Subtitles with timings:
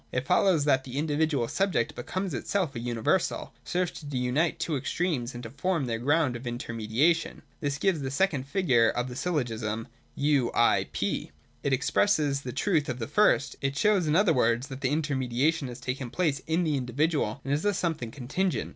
[0.11, 4.75] It follows that the individual subject, becoming itself a universal, serves to unite the two
[4.75, 7.43] extremes, and to form their ground of intermediation.
[7.59, 8.97] This gives the second i86, 187.] SYLLOGISTIC FIGURES.
[8.97, 9.85] 321 figure of the syllogism,
[10.17, 11.31] (2) U— I— P.
[11.61, 15.13] It expresses the truth of the first; it shows in other words that the inter
[15.13, 18.69] mediation has taken place in the individual, and is thus something contingent.